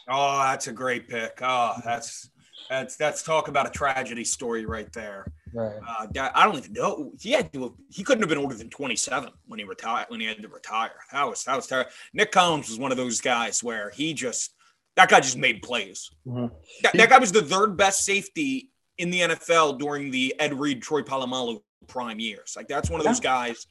[0.10, 1.40] Oh, that's a great pick.
[1.42, 2.30] Oh, that's
[2.70, 5.32] that's that's talk about a tragedy story right there.
[5.54, 5.80] Right.
[5.86, 7.12] Uh, I don't even know.
[7.20, 10.28] He had to, he couldn't have been older than 27 when he retired when he
[10.28, 10.92] had to retire.
[11.12, 11.92] That was that was terrible.
[12.14, 14.54] Nick Collins was one of those guys where he just
[14.96, 16.10] that guy just made plays.
[16.26, 16.54] Mm-hmm.
[16.84, 20.82] That, that, guy was the third best safety in the NFL during the Ed Reed,
[20.82, 22.54] Troy Polamalu prime years.
[22.56, 23.66] Like that's one of those guys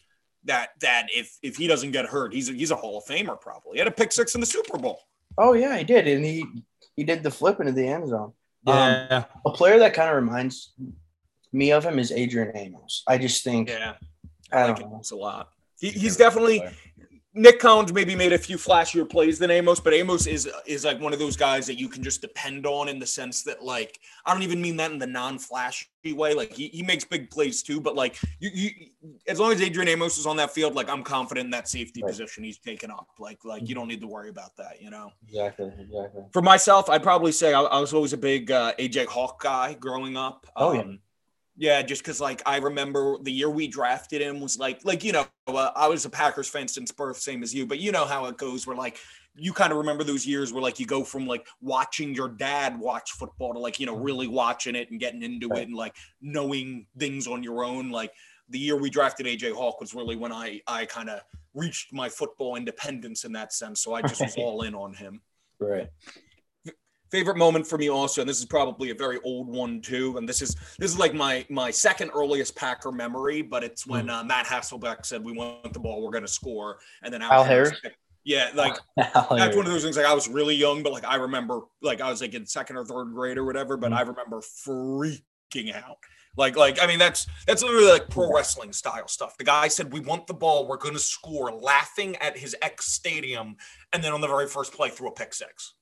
[0.45, 3.41] that that if if he doesn't get hurt, he's a, he's a Hall of Famer
[3.41, 3.73] probably.
[3.75, 5.01] He had a pick six in the Super Bowl.
[5.39, 6.45] Oh yeah, he did, and he
[6.97, 8.33] he did the flip into the end zone.
[8.67, 9.07] Yeah.
[9.11, 10.75] Um, a player that kind of reminds
[11.53, 13.03] me of him is Adrian Amos.
[13.07, 13.69] I just think.
[13.69, 13.95] Yeah.
[14.53, 15.51] I, I like him a lot.
[15.79, 16.63] He, he's definitely
[17.33, 21.01] Nick Collins maybe made a few flashier plays than Amos, but Amos is is like
[21.01, 24.01] one of those guys that you can just depend on in the sense that like
[24.27, 26.35] I don't even mean that in the non-flashy way.
[26.35, 28.71] Like he, he makes big plays too, but like you, you
[29.29, 32.03] as long as Adrian Amos is on that field, like I'm confident in that safety
[32.03, 32.11] right.
[32.11, 33.07] position he's taken up.
[33.21, 35.13] Like like you don't need to worry about that, you know.
[35.29, 36.25] Exactly, exactly.
[36.33, 39.75] For myself, I'd probably say I, I was always a big uh, AJ Hawk guy
[39.75, 40.49] growing up.
[40.57, 40.71] Oh.
[40.71, 40.97] Um, yeah,
[41.83, 45.27] just because like I remember the year we drafted him was like like you know
[45.47, 48.25] uh, I was a Packers fan since birth, same as you, but you know how
[48.27, 48.67] it goes.
[48.67, 48.97] Where like
[49.37, 52.81] you kind of remember those years where like you go from like watching your dad
[52.81, 54.05] watch football to like you know mm-hmm.
[54.05, 57.91] really watching it and getting into it and like knowing things on your own.
[57.91, 58.13] Like
[58.49, 61.21] the year we drafted AJ Hawk was really when I I kind of
[61.53, 63.83] reached my football independence in that sense.
[63.83, 65.21] So I just was all in on him.
[65.59, 65.91] Right
[67.11, 70.29] favorite moment for me also and this is probably a very old one too and
[70.29, 74.21] this is this is like my my second earliest packer memory but it's when mm.
[74.21, 77.33] uh, matt hasselbeck said we want the ball we're going to score and then al,
[77.33, 77.73] al harris
[78.25, 81.17] yeah like that's one of those things like i was really young but like i
[81.17, 83.97] remember like i was like in second or third grade or whatever but mm.
[83.97, 85.99] i remember freaking out
[86.37, 89.37] like, like I mean, that's that's literally like pro wrestling style stuff.
[89.37, 90.69] The guy said, "We want the ball.
[90.69, 93.57] We're going to score," laughing at his ex stadium,
[93.93, 95.75] and then on the very first play, threw a pick six.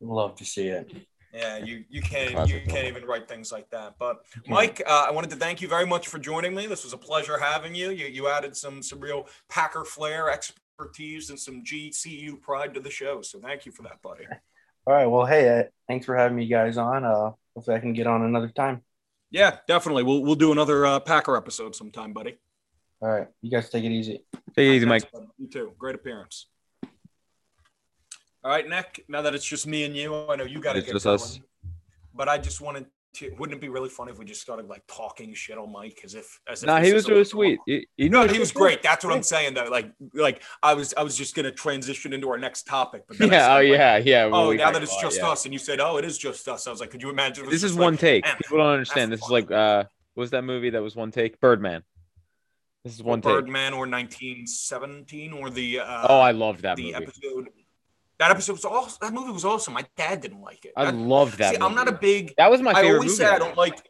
[0.00, 0.90] Love to see it.
[1.32, 3.94] Yeah, you you can't you can't even write things like that.
[3.98, 6.66] But Mike, uh, I wanted to thank you very much for joining me.
[6.66, 7.90] This was a pleasure having you.
[7.90, 12.90] You you added some some real Packer flair, expertise, and some GCU pride to the
[12.90, 13.22] show.
[13.22, 14.24] So thank you for that, buddy.
[14.86, 15.06] All right.
[15.06, 17.04] Well, hey, uh, thanks for having me guys on.
[17.04, 18.82] Uh, hopefully, I can get on another time.
[19.30, 20.02] Yeah, definitely.
[20.02, 22.38] We'll we'll do another uh, Packer episode sometime, buddy.
[23.00, 23.28] All right.
[23.40, 24.24] You guys take it easy.
[24.56, 25.08] Take it easy, Mike.
[25.38, 25.72] You too.
[25.78, 26.46] Great appearance.
[28.42, 29.04] All right, Nick.
[29.08, 31.14] Now that it's just me and you, I know you got to get just going,
[31.14, 31.40] us.
[32.14, 33.30] But I just wanted to.
[33.38, 36.14] Wouldn't it be really funny if we just started like talking shit on Mike as
[36.14, 37.58] if as if nah, he was really sweet.
[37.66, 38.82] You, know, he was great.
[38.82, 39.64] That's what I'm saying though.
[39.64, 43.04] Like like I was I was just gonna transition into our next topic.
[43.06, 44.26] But yeah, said, oh like, yeah, yeah.
[44.26, 46.66] Well, oh, now that it's just us, and you said, oh, it is just us.
[46.66, 47.48] I was like, could you imagine?
[47.50, 48.24] This is one like, take.
[48.24, 49.12] People don't understand.
[49.12, 49.26] This fun.
[49.26, 51.38] is like uh, what was that movie that was one take?
[51.40, 51.82] Birdman.
[52.84, 53.44] This is one Birdman take.
[53.44, 55.80] Birdman or 1917 or the.
[55.80, 56.94] Uh, oh, I love that the movie.
[56.94, 57.48] episode
[58.20, 58.98] that episode was awesome.
[59.00, 59.72] That movie was awesome.
[59.72, 60.74] My dad didn't like it.
[60.76, 61.54] I, I loved that.
[61.54, 61.70] See, movie.
[61.70, 62.34] I'm not a big.
[62.36, 62.90] That was my favorite.
[62.90, 63.82] I always say I don't like.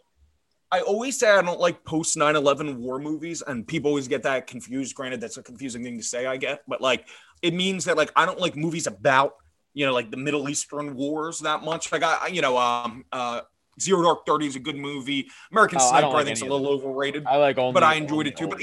[0.70, 4.46] I always say I don't like post 9/11 war movies, and people always get that
[4.46, 4.94] confused.
[4.94, 7.08] Granted, that's a confusing thing to say, I get, but like
[7.42, 9.34] it means that like I don't like movies about
[9.74, 11.90] you know like the Middle Eastern wars that much.
[11.90, 13.40] Like I, you know, um, uh,
[13.80, 15.26] Zero Dark Thirty is a good movie.
[15.50, 17.26] American oh, Sniper, I, like I think, is a little overrated.
[17.26, 18.46] I like all, but I enjoyed it too.
[18.46, 18.62] But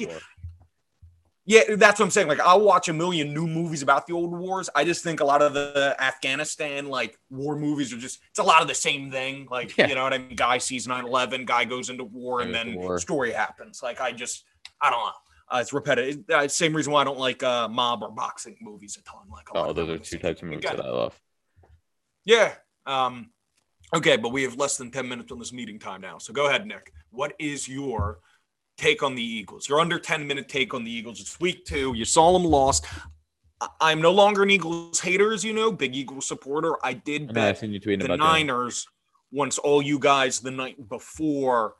[1.49, 2.27] yeah, that's what I'm saying.
[2.27, 4.69] Like, I'll watch a million new movies about the old wars.
[4.75, 8.43] I just think a lot of the Afghanistan like war movies are just it's a
[8.43, 9.47] lot of the same thing.
[9.49, 9.87] Like, yeah.
[9.87, 10.35] you know what I mean?
[10.35, 12.99] Guy sees 9/11, guy goes into war, and then war.
[12.99, 13.81] story happens.
[13.81, 14.43] Like, I just
[14.81, 15.11] I don't know.
[15.49, 16.29] Uh, it's repetitive.
[16.29, 19.21] Uh, same reason why I don't like uh, mob or boxing movies a ton.
[19.31, 21.17] Like, oh, those are two types of movies that I love.
[22.25, 22.55] Yeah.
[22.85, 23.29] Um,
[23.95, 26.17] okay, but we have less than 10 minutes on this meeting time now.
[26.17, 26.91] So go ahead, Nick.
[27.09, 28.19] What is your
[28.77, 29.67] take on the Eagles.
[29.67, 31.19] Your under 10 minute take on the Eagles.
[31.19, 31.93] It's week two.
[31.95, 32.85] You saw them lost.
[33.81, 36.75] I'm no longer an Eagles hater, as you know, big Eagles supporter.
[36.83, 39.37] I did bet the Niners that.
[39.37, 41.73] once all you guys the night before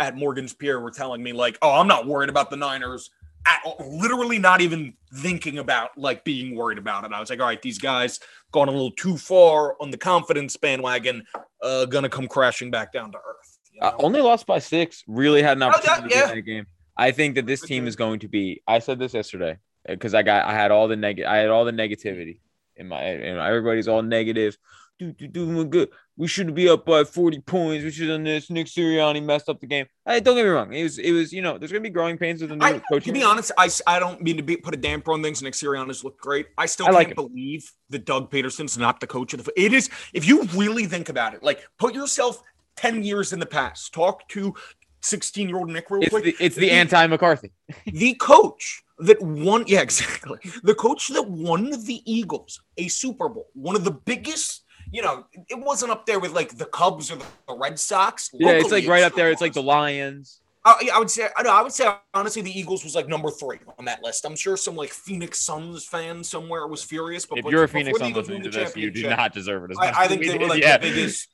[0.00, 3.10] at Morgan's Pier were telling me, like, oh, I'm not worried about the Niners.
[3.46, 3.76] At all.
[3.80, 7.12] literally not even thinking about like being worried about it.
[7.12, 8.20] I was like, all right, these guys
[8.52, 11.24] gone a little too far on the confidence bandwagon,
[11.60, 13.51] uh, gonna come crashing back down to earth.
[13.80, 15.02] Uh, only lost by six.
[15.06, 16.30] Really had an opportunity oh, yeah.
[16.30, 16.66] in that game.
[16.96, 18.62] I think that this team is going to be.
[18.66, 21.30] I said this yesterday because I got I had all the negative.
[21.30, 22.40] I had all the negativity
[22.76, 23.12] in my.
[23.12, 24.56] You know, everybody's all negative.
[24.98, 25.88] Do do do good.
[26.16, 27.82] We should be up by forty points.
[27.82, 28.50] We should have done this.
[28.50, 29.86] Nick Sirianni messed up the game.
[30.06, 30.72] Hey, don't get me wrong.
[30.72, 32.78] It was it was you know there's gonna be growing pains with the new I,
[32.78, 33.04] coach.
[33.04, 35.42] To be honest, I, I don't mean to be, put a damper on things.
[35.42, 36.48] Nick Sirianni's looked great.
[36.58, 39.52] I still I can't like believe that Doug Pederson's not the coach of the.
[39.60, 42.42] It is if you really think about it, like put yourself
[42.76, 43.92] 10 years in the past.
[43.92, 44.54] Talk to
[45.02, 46.24] 16 year old Nick real it's quick.
[46.24, 47.52] The, it's the, the anti McCarthy.
[47.86, 50.38] the coach that won, yeah, exactly.
[50.62, 55.26] The coach that won the Eagles a Super Bowl, one of the biggest, you know,
[55.48, 58.30] it wasn't up there with like the Cubs or the Red Sox.
[58.32, 59.30] Yeah, it's like right up there.
[59.30, 60.40] It's like the Lions.
[60.64, 63.08] Uh, I, I would say I, know, I would say honestly the Eagles was like
[63.08, 64.24] number three on that list.
[64.24, 67.26] I'm sure some like Phoenix Suns fan somewhere was furious.
[67.26, 69.76] But if you're a Phoenix Suns fan, you do not deserve it.
[69.80, 70.76] I, I, think they were like yeah.
[70.76, 71.28] the biggest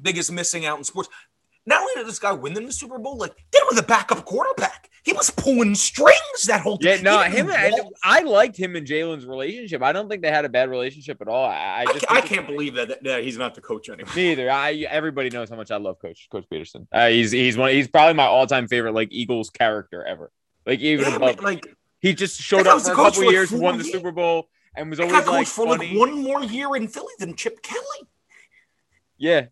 [0.00, 1.08] biggest missing out in sports.
[1.66, 3.86] Not only did this guy win them the Super Bowl, like did it with a
[3.86, 4.90] backup quarterback.
[5.02, 6.96] He was pulling strings that whole time.
[6.96, 7.50] Yeah, no, him.
[7.50, 9.82] And, I liked him and Jalen's relationship.
[9.82, 11.44] I don't think they had a bad relationship at all.
[11.44, 14.12] I, I, I can't believe that, that, he's not the coach anymore.
[14.16, 14.50] Neither.
[14.50, 16.86] I everybody knows how much I love Coach Coach Pederson.
[16.92, 17.70] Uh, he's he's one.
[17.70, 20.30] He's probably my all time favorite like Eagles character ever.
[20.66, 21.66] Like even yeah, above, like
[22.00, 23.94] He just showed up for a couple for, like, years, won the years.
[23.94, 25.88] Super Bowl, and was always like for funny.
[25.88, 28.08] like one more year in Philly than Chip Kelly.
[29.16, 29.46] Yeah,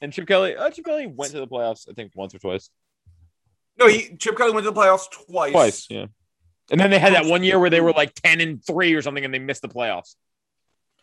[0.00, 0.56] and Chip Kelly.
[0.56, 2.70] Uh, Chip Kelly went to the playoffs, I think, once or twice.
[3.78, 5.52] No, he, Chip Kelly went to the playoffs twice.
[5.52, 6.06] Twice, yeah.
[6.70, 9.02] And then they had that one year where they were like ten and three or
[9.02, 10.16] something, and they missed the playoffs.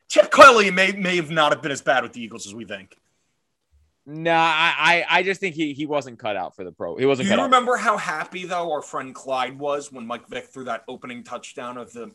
[0.07, 2.65] Chip Kelly may may have not have been as bad with the Eagles as we
[2.65, 2.95] think.
[4.07, 6.95] Nah, I, I, I just think he he wasn't cut out for the pro.
[6.95, 7.45] He wasn't Do you cut out.
[7.45, 11.77] remember how happy though our friend Clyde was when Mike Vick threw that opening touchdown
[11.77, 12.11] of the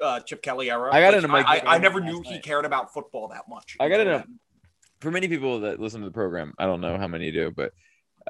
[0.00, 0.90] uh, Chip Kelly era?
[0.94, 3.48] I got Like, into Mike I, I, I never knew he cared about football that
[3.48, 3.76] much.
[3.80, 4.24] I got into
[5.00, 7.72] for many people that listen to the program, I don't know how many do, but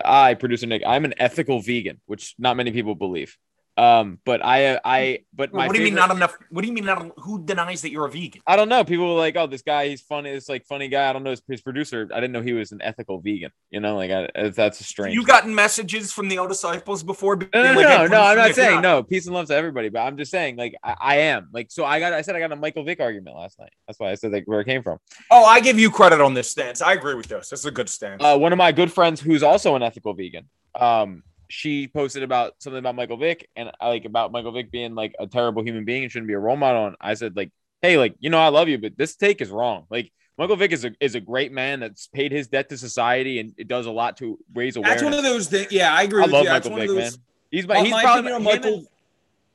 [0.04, 3.36] I, producer Nick, I'm an ethical vegan, which not many people believe.
[3.78, 6.34] Um, but I, I, but my what do you mean not enough?
[6.50, 7.12] What do you mean not?
[7.18, 8.40] Who denies that you're a vegan?
[8.46, 8.84] I don't know.
[8.84, 10.32] People were like, "Oh, this guy, he's funny.
[10.32, 12.08] This like funny guy." I don't know his, his producer.
[12.10, 13.50] I didn't know he was an ethical vegan.
[13.70, 15.14] You know, like I, that's strange.
[15.14, 17.36] You gotten messages from the old disciples before?
[17.36, 19.02] no, no, like, hey, no, no, I'm not saying no.
[19.02, 21.84] Peace and love to everybody, but I'm just saying, like, I, I am like, so
[21.84, 23.72] I got, I said I got a Michael Vick argument last night.
[23.86, 24.98] That's why I said like where it came from.
[25.30, 26.80] Oh, I give you credit on this stance.
[26.80, 27.50] I agree with this.
[27.50, 28.22] This is a good stance.
[28.24, 30.48] Uh, one of my good friends who's also an ethical vegan.
[30.74, 34.94] Um, she posted about something about Michael Vick and I like about Michael Vick being
[34.94, 36.86] like a terrible human being and shouldn't be a role model.
[36.88, 37.50] And I said, like,
[37.82, 39.86] hey, like, you know, I love you, but this take is wrong.
[39.90, 43.38] Like Michael Vick is a is a great man that's paid his debt to society
[43.40, 45.00] and it does a lot to raise awareness.
[45.00, 45.72] That's one of those things.
[45.72, 46.50] Yeah, I agree I with love you.
[46.50, 47.12] Michael Vick, of man.
[47.50, 48.74] He's my Uh, he's my probably him, Michael.
[48.74, 48.88] and,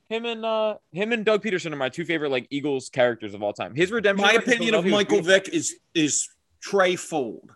[0.10, 3.43] him and uh him and Doug Pederson are my two favorite like Eagles characters of
[3.43, 3.75] all time.
[3.75, 4.25] His redemption.
[4.25, 5.21] My opinion of Michael.
[5.21, 6.30] Vick is is
[6.62, 7.51] Trey Fold.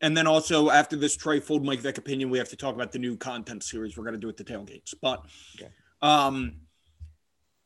[0.00, 2.92] And then also after this Trey Fold Mike Vick opinion, we have to talk about
[2.92, 4.94] the new content series we're gonna do at the tailgates.
[5.00, 5.24] But
[5.58, 5.70] Okay.
[6.02, 6.60] um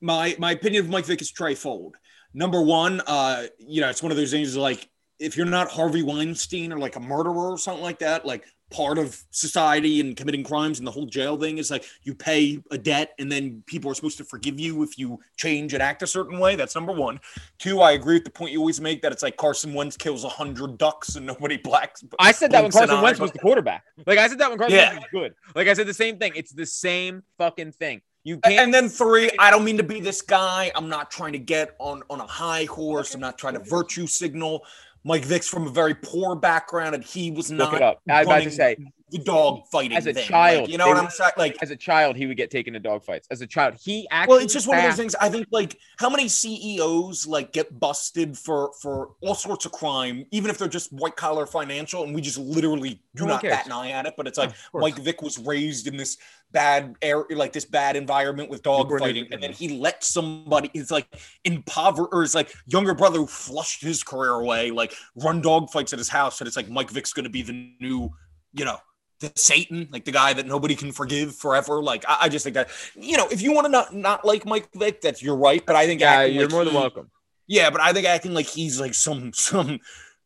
[0.00, 1.96] my my opinion of Mike Vick is Trey Fold.
[2.32, 4.88] Number one, uh, you know, it's one of those things like
[5.18, 8.98] if you're not Harvey Weinstein or like a murderer or something like that, like part
[8.98, 12.78] of society and committing crimes and the whole jail thing is like you pay a
[12.78, 16.06] debt and then people are supposed to forgive you if you change and act a
[16.06, 16.56] certain way.
[16.56, 17.20] That's number one.
[17.58, 20.24] Two, I agree with the point you always make that it's like Carson Wentz kills
[20.24, 22.04] a hundred ducks and nobody blacks.
[22.18, 23.84] I said that when Carson Wentz was the quarterback.
[24.06, 24.90] Like I said that when Carson Yeah.
[24.90, 25.34] Wentz was good.
[25.54, 26.32] Like I said the same thing.
[26.36, 28.02] It's the same fucking thing.
[28.22, 28.60] You can't.
[28.60, 30.70] And then three, I don't mean to be this guy.
[30.74, 33.14] I'm not trying to get on on a high horse.
[33.14, 34.64] I'm not trying to virtue signal.
[35.04, 37.72] Mike Vick's from a very poor background, and he was not.
[37.72, 38.02] Look it up.
[38.08, 38.76] I was about to say,
[39.10, 40.24] the dog fighting As a thing.
[40.24, 41.32] child, Like, you know what were- I'm saying?
[41.36, 43.26] Like, as a child, he would get taken to dog fights.
[43.30, 44.34] As a child, he actually.
[44.36, 45.14] well, it's just one of those things.
[45.20, 50.24] I think like how many CEOs like get busted for for all sorts of crime,
[50.30, 53.54] even if they're just white collar financial, and we just literally do No not cares.
[53.56, 54.14] bat an eye at it.
[54.16, 54.52] But it's like.
[54.74, 56.16] Mike Vick was raised in this
[56.52, 60.90] bad air, like this bad environment with dog fighting, and then he let somebody, his
[60.90, 61.06] like
[61.44, 65.92] impoverished or his like younger brother who flushed his career away, like run dog fights
[65.92, 68.10] at his house, and it's like Mike Vick's going to be the new,
[68.52, 68.78] you know.
[69.20, 71.82] The Satan, like the guy that nobody can forgive forever.
[71.82, 74.46] Like I, I just think that, you know, if you want to not not like
[74.46, 75.64] Mike Vick, that's you're right.
[75.64, 77.10] But I think Yeah, you're like more than he- welcome.
[77.46, 79.78] yeah, but I think acting like he's like some some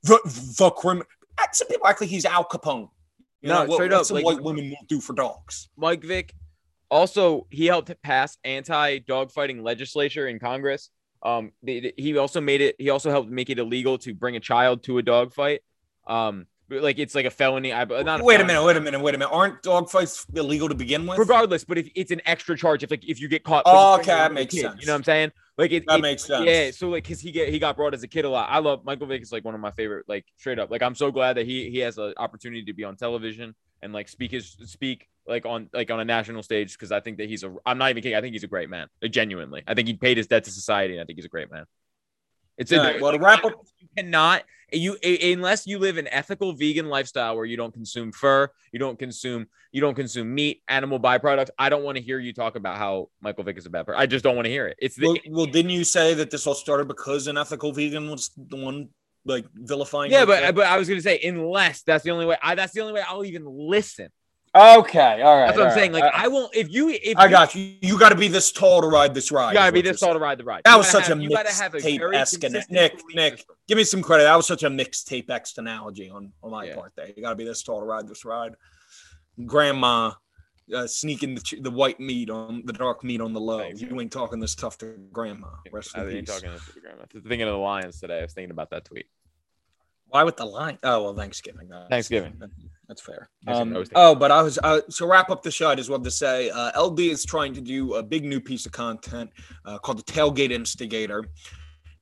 [0.04, 0.18] the
[0.58, 1.06] the criminal.
[1.52, 2.88] Some people act like he's Al Capone.
[3.42, 5.68] You No, know, what, straight what up, some like- white women will do for dogs.
[5.76, 6.32] Mike Vick
[6.90, 10.90] also he helped pass anti-dogfighting legislature in Congress.
[11.22, 12.76] Um, they- they- he also made it.
[12.78, 15.62] He also helped make it illegal to bring a child to a dogfight.
[16.06, 17.72] Um, like it's like a felony.
[17.72, 19.30] I not Wait a minute, wait a minute, wait a minute.
[19.32, 21.18] Aren't dog fights illegal to begin with?
[21.18, 24.06] Regardless, but if it's an extra charge, if like if you get caught, Oh, okay,
[24.06, 24.80] that makes kid, sense.
[24.80, 25.32] You know what I'm saying?
[25.56, 26.46] Like it, that it- makes sense.
[26.46, 28.48] Yeah, so like, cause he get he got brought as a kid a lot.
[28.50, 30.70] I love Michael Vick is like one of my favorite, like straight up.
[30.70, 33.92] Like I'm so glad that he he has an opportunity to be on television and
[33.92, 37.28] like speak his speak like on like on a national stage because I think that
[37.28, 37.54] he's a.
[37.64, 38.16] I'm not even kidding.
[38.16, 38.88] I think he's a great man.
[39.00, 41.30] Like, genuinely, I think he paid his debt to society, and I think he's a
[41.30, 41.64] great man.
[42.56, 46.08] It's a, All right, well, to wrap up, you cannot you unless you live an
[46.08, 50.62] ethical vegan lifestyle where you don't consume fur, you don't consume you don't consume meat,
[50.68, 51.50] animal byproducts.
[51.58, 54.00] I don't want to hear you talk about how Michael Vick is a bad person.
[54.00, 54.76] I just don't want to hear it.
[54.80, 58.10] It's the well, well, didn't you say that this all started because an ethical vegan
[58.10, 58.88] was the one
[59.24, 60.10] like vilifying?
[60.10, 62.36] yeah, but but I was gonna say unless that's the only way.
[62.42, 64.08] I that's the only way I'll even listen.
[64.54, 65.46] Okay, all right.
[65.46, 65.92] That's what I'm saying.
[65.92, 66.02] right.
[66.04, 67.74] Like I, I won't if you if I got you.
[67.80, 69.50] You got to be this tall to ride this ride.
[69.50, 70.62] You gotta be this tall to ride the ride.
[70.64, 73.44] That You was such have- a you gotta have a very mixtape-esque ana- Nick, Nick.
[73.68, 74.24] Give me some credit.
[74.24, 76.74] That was such a mixtape X analogy on, on my Yeah.
[76.76, 77.08] part there.
[77.16, 78.52] You got to be this tall to ride this ride.
[79.46, 80.12] Grandma
[80.74, 83.58] uh, sneaking the, the white meat on the dark meat on the low.
[83.58, 85.48] Thanks, you ain't talking this stuff to grandma.
[85.72, 86.34] Rest I think peace.
[86.40, 86.94] talking to Instagram.
[87.00, 88.20] I was thinking of the Lions today.
[88.20, 89.06] I was thinking about that tweet.
[90.08, 90.78] Why with the line?
[90.82, 91.68] Oh well, Thanksgiving.
[91.68, 92.40] That's- Thanksgiving.
[92.88, 93.30] That's fair.
[93.46, 95.68] Um, I was thinking- oh, but I was uh, so wrap up the show.
[95.70, 98.66] I just wanted to say uh, LD is trying to do a big new piece
[98.66, 99.30] of content
[99.64, 101.24] uh, called the Tailgate Instigator.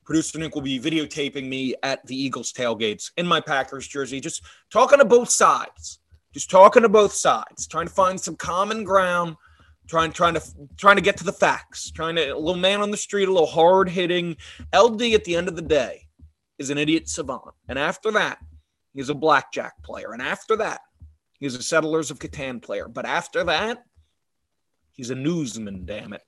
[0.05, 4.43] Producer Nick will be videotaping me at the Eagles tailgates in my Packers jersey, just
[4.69, 5.99] talking to both sides,
[6.33, 9.37] just talking to both sides, trying to find some common ground
[9.87, 10.41] trying trying to
[10.77, 13.31] trying to get to the facts, trying to a little man on the street, a
[13.31, 14.35] little hard hitting.
[14.73, 16.02] LD at the end of the day
[16.63, 18.39] is an idiot savant, and after that,
[18.93, 20.81] he's a blackjack player, and after that,
[21.39, 23.83] he's a Settlers of Catan player, but after that,
[24.91, 25.85] he's a newsman.
[25.85, 26.23] Damn it,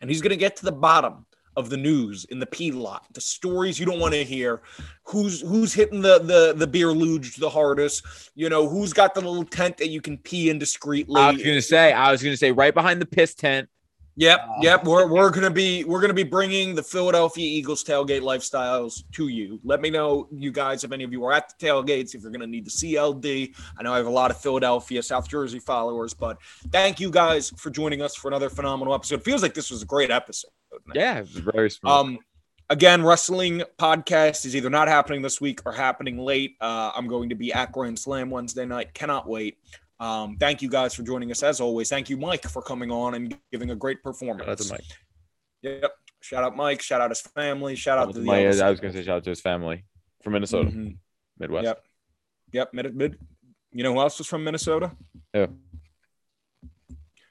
[0.00, 1.24] and he's gonna get to the bottom
[1.56, 4.62] of the news in the P lot, the stories you don't want to hear,
[5.02, 8.04] who's who's hitting the the the beer luge the hardest,
[8.36, 11.20] you know, who's got the little tent that you can pee in discreetly.
[11.20, 13.68] I was gonna say, I was gonna say, right behind the piss tent.
[14.18, 14.84] Yep, uh, yep.
[14.84, 19.60] We're, we're gonna be we're gonna be bringing the Philadelphia Eagles tailgate lifestyles to you.
[19.62, 22.32] Let me know, you guys, if any of you are at the tailgates, if you're
[22.32, 23.54] gonna need the CLD.
[23.78, 26.38] I know I have a lot of Philadelphia, South Jersey followers, but
[26.72, 29.20] thank you guys for joining us for another phenomenal episode.
[29.20, 30.50] It feels like this was a great episode.
[30.94, 31.92] Yeah, it was very smooth.
[31.92, 32.18] Um,
[32.70, 36.56] again, wrestling podcast is either not happening this week or happening late.
[36.60, 38.94] Uh, I'm going to be at Grand Slam Wednesday night.
[38.94, 39.58] Cannot wait.
[40.00, 41.88] Um, thank you guys for joining us as always.
[41.88, 44.66] Thank you, Mike, for coming on and giving a great performance.
[44.66, 44.84] To Mike.
[45.62, 45.92] Yep.
[46.20, 46.82] Shout out Mike.
[46.82, 47.74] Shout out his family.
[47.74, 48.24] Shout, out, out to the.
[48.24, 49.84] My, I was going to say shout out to his family
[50.22, 50.90] from Minnesota, mm-hmm.
[51.38, 51.64] Midwest.
[51.64, 51.84] Yep.
[52.52, 52.74] Yep.
[52.74, 53.18] Mid, mid.
[53.72, 54.92] You know who else was from Minnesota?
[55.34, 55.46] Yeah.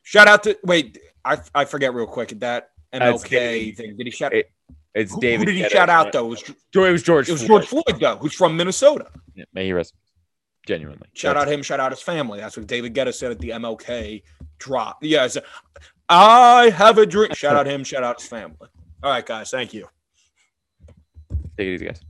[0.03, 0.97] Shout out to wait.
[1.25, 3.97] I I forget real quick that MLK thing.
[3.97, 4.33] Did he shout?
[4.33, 4.51] It,
[4.93, 5.47] it's who, David.
[5.47, 6.25] Who did he shout out though?
[6.25, 7.27] It was, it was George.
[7.27, 7.85] It was George Floyd.
[7.85, 9.07] Floyd though, who's from Minnesota.
[9.35, 9.93] Yeah, may he rest.
[10.67, 11.07] Genuinely.
[11.13, 11.63] Shout That's out him.
[11.63, 12.39] Shout out his family.
[12.39, 14.21] That's what David Guetta said at the MLK
[14.59, 14.97] drop.
[15.01, 15.29] Yeah,
[16.09, 17.33] I have a dream.
[17.33, 17.85] Shout out him.
[17.85, 18.67] Shout out his family.
[19.01, 19.49] All right, guys.
[19.49, 19.87] Thank you.
[21.57, 22.01] Take it easy, guys.